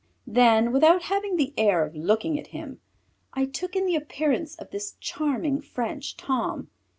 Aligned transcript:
Then, 0.25 0.71
without 0.71 1.03
having 1.03 1.35
the 1.35 1.53
air 1.59 1.85
of 1.85 1.95
looking 1.95 2.39
at 2.39 2.47
him, 2.47 2.81
I 3.33 3.45
took 3.45 3.75
in 3.75 3.85
the 3.85 3.93
appearance 3.95 4.55
of 4.55 4.71
this 4.71 4.93
charming 4.99 5.61
French 5.61 6.17
Tom. 6.17 6.69